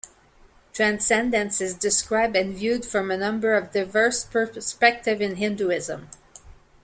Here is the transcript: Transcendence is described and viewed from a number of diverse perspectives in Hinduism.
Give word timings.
Transcendence 0.73 1.61
is 1.61 1.75
described 1.75 2.35
and 2.35 2.55
viewed 2.55 2.83
from 2.85 3.11
a 3.11 3.17
number 3.17 3.53
of 3.53 3.69
diverse 3.71 4.23
perspectives 4.23 5.21
in 5.21 5.35
Hinduism. 5.35 6.09